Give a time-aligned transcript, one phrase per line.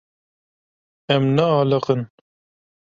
[1.15, 2.01] Em naaliqin.